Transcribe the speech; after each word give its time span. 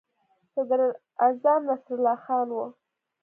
صدراعظم 0.53 1.61
نصرالله 1.69 2.17
خان 2.23 2.47
وو. 2.55 2.65